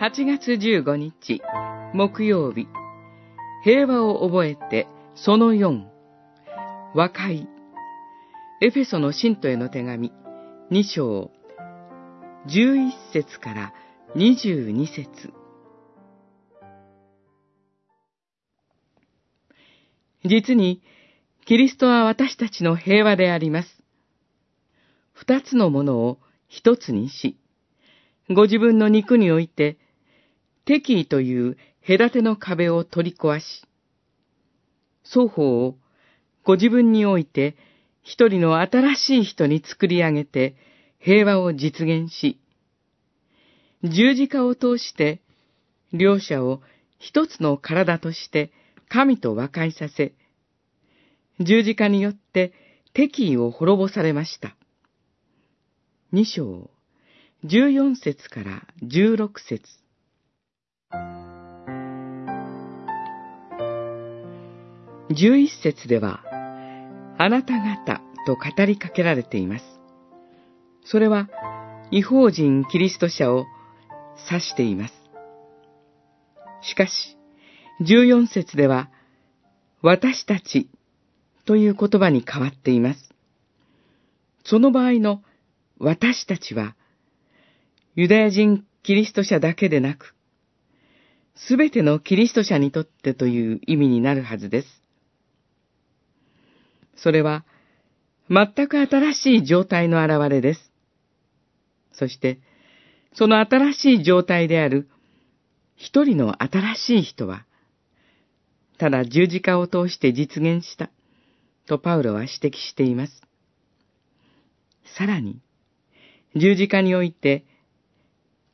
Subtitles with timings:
[0.00, 1.42] 8月15日、
[1.92, 2.68] 木曜日、
[3.64, 4.86] 平和を覚えて、
[5.16, 5.86] その4、
[6.94, 7.48] 和解、
[8.62, 10.12] エフェソの信徒への手紙、
[10.70, 11.32] 2章、
[12.46, 13.74] 11節から
[14.14, 15.32] 22節。
[20.24, 20.80] 実に、
[21.44, 23.82] キリストは私たちの平和であります。
[25.12, 27.36] 二つのものを一つにし、
[28.30, 29.76] ご自分の肉において、
[30.68, 33.64] 敵意という隔ての壁を取り壊し、
[35.02, 35.76] 双方を
[36.44, 37.56] ご自分において
[38.02, 40.56] 一人の新しい人に作り上げて
[40.98, 42.38] 平和を実現し、
[43.82, 45.22] 十字架を通して
[45.94, 46.60] 両者を
[46.98, 48.52] 一つの体として
[48.90, 50.12] 神と和解させ、
[51.40, 52.52] 十字架によって
[52.92, 54.54] 敵意を滅ぼされました。
[56.12, 56.68] 二章、
[57.42, 59.62] 十四節から十六節
[65.10, 66.22] 十一節では、
[67.16, 69.64] あなた方と語りかけられています。
[70.84, 71.30] それは、
[71.90, 73.46] 違法人キリスト者を
[74.30, 74.94] 指しています。
[76.60, 77.16] しかし、
[77.80, 78.90] 十四節では、
[79.80, 80.68] 私たち
[81.46, 83.14] という言葉に変わっています。
[84.44, 85.22] その場合の
[85.78, 86.76] 私たちは、
[87.94, 90.14] ユダヤ人キリスト者だけでなく、
[91.46, 94.82] すべてのキリスト者にとってという意味になるはずです。
[96.96, 97.44] それは、
[98.28, 100.72] 全く新しい状態の現れです。
[101.92, 102.40] そして、
[103.14, 104.88] その新しい状態である
[105.76, 107.46] 一人の新しい人は、
[108.78, 110.90] ただ十字架を通して実現した、
[111.66, 113.22] とパウロは指摘しています。
[114.96, 115.40] さらに、
[116.34, 117.44] 十字架において、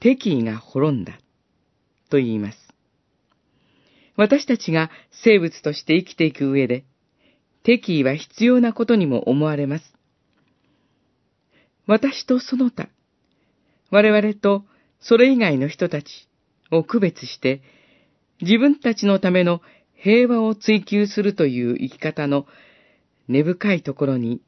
[0.00, 1.18] 敵意が滅んだ、
[2.08, 2.67] と言います。
[4.18, 4.90] 私たちが
[5.22, 6.84] 生物として生きていく上で、
[7.62, 9.94] 敵意は必要なことにも思われます。
[11.86, 12.88] 私とその他、
[13.90, 14.64] 我々と
[14.98, 16.28] それ以外の人たち
[16.72, 17.62] を区別して、
[18.40, 19.60] 自分たちのための
[19.94, 22.46] 平和を追求するという生き方の
[23.28, 24.42] 根深いところに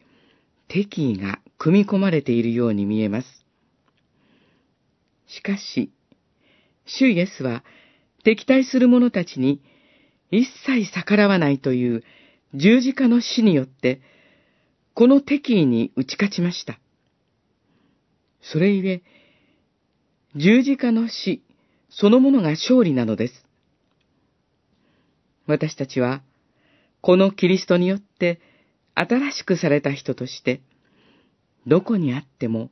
[0.67, 3.47] 敵意が組み込まれているように見えます。
[5.29, 5.93] しかし、
[6.87, 7.63] 主イエスは
[8.23, 9.61] 敵対する者たちに
[10.31, 12.05] 一切逆らわないという
[12.55, 14.01] 十字架の死によって、
[14.95, 16.79] この敵意に打ち勝ちました。
[18.41, 19.03] それゆえ、
[20.37, 21.43] 十字架の死
[21.91, 23.45] そのものが勝利なのです。
[25.47, 26.23] 私たちは、
[27.01, 28.41] このキリストによって
[28.95, 30.61] 新しくされた人として、
[31.67, 32.71] どこにあっても、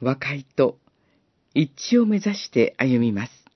[0.00, 0.78] 和解と
[1.54, 3.47] 一致を目指して歩みます。